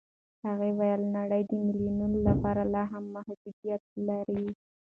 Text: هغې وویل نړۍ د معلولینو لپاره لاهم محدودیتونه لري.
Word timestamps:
هغې 0.45 0.69
وویل 0.73 1.01
نړۍ 1.17 1.41
د 1.45 1.51
معلولینو 1.63 2.17
لپاره 2.27 2.61
لاهم 2.75 3.03
محدودیتونه 3.15 4.03
لري. 4.23 4.45